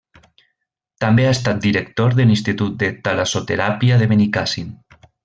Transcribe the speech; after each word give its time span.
També 1.03 1.27
ha 1.27 1.33
estat 1.33 1.59
director 1.65 2.17
de 2.21 2.25
l'Institut 2.29 2.75
de 2.85 2.89
Talassoteràpia 3.09 4.01
de 4.03 4.09
Benicàssim. 4.15 4.73